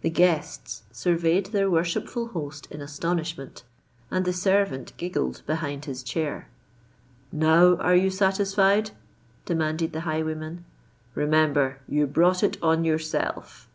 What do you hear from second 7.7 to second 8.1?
are you